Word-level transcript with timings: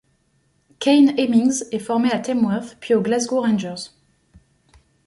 Kane 0.79 1.13
Hemmings 1.19 1.63
est 1.71 1.77
formé 1.77 2.11
à 2.11 2.17
Tamworth 2.17 2.75
puis 2.79 2.95
aux 2.95 3.03
Glasgow 3.03 3.39
Rangers. 3.41 3.85